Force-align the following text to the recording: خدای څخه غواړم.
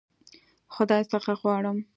خدای 0.75 1.03
څخه 1.11 1.31
غواړم. 1.41 1.77